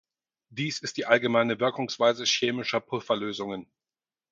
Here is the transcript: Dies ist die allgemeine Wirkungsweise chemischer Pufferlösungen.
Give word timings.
Dies 0.49 0.79
ist 0.79 0.97
die 0.97 1.05
allgemeine 1.05 1.59
Wirkungsweise 1.59 2.23
chemischer 2.25 2.79
Pufferlösungen. 2.81 3.71